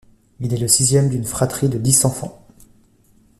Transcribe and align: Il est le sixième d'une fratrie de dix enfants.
Il 0.39 0.51
est 0.51 0.57
le 0.57 0.67
sixième 0.67 1.09
d'une 1.09 1.25
fratrie 1.25 1.69
de 1.69 1.77
dix 1.77 2.05
enfants. 2.05 2.43